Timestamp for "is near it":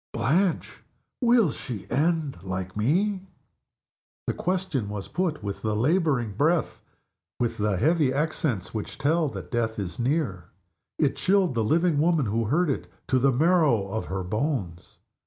9.77-11.17